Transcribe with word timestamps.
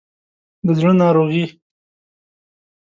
د 0.65 0.67
زړه 0.77 0.91
ناروغي 1.01 1.45